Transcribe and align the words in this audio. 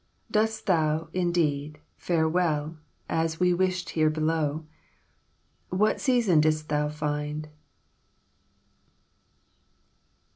Dost 0.31 0.65
thou, 0.65 1.09
indeed, 1.13 1.77
fare 1.95 2.27
well, 2.27 2.75
As 3.07 3.39
we 3.39 3.53
wished 3.53 3.91
here 3.91 4.09
below? 4.09 4.65
"What 5.69 6.01
season 6.01 6.41
didst 6.41 6.69
thou 6.69 6.89
find? 6.89 7.49